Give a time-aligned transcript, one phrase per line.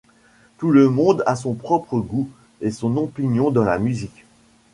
[0.57, 2.27] Tout le monde a son propre goût
[2.59, 4.25] et son opinion dans la musique.